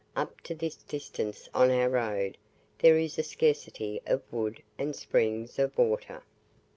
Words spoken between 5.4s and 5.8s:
of